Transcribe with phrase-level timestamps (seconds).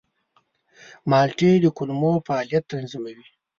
[1.09, 3.25] مالټې د کولمو فعالیت تنظیموي.